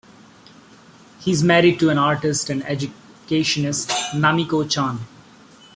He 1.19 1.29
is 1.29 1.43
married 1.43 1.79
to 1.79 1.89
an 1.91 1.99
artist 1.99 2.49
and 2.49 2.63
educationist, 2.63 3.89
Namiko 4.15 4.67
Chan. 4.67 4.97